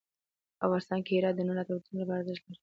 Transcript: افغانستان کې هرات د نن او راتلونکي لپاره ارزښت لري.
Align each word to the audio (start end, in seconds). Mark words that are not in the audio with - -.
افغانستان 0.65 0.99
کې 1.05 1.11
هرات 1.17 1.35
د 1.35 1.39
نن 1.47 1.51
او 1.51 1.57
راتلونکي 1.59 1.99
لپاره 2.01 2.19
ارزښت 2.21 2.43
لري. 2.47 2.59